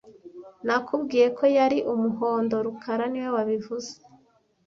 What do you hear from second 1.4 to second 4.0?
yari umuhondo rukara niwe wabivuze